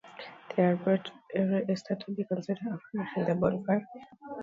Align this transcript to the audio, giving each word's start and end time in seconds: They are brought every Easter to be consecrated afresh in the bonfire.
They 0.57 0.65
are 0.65 0.77
brought 0.77 1.11
every 1.35 1.63
Easter 1.71 1.93
to 1.93 2.11
be 2.15 2.23
consecrated 2.23 2.63
afresh 2.73 3.11
in 3.17 3.25
the 3.25 3.35
bonfire. 3.35 3.85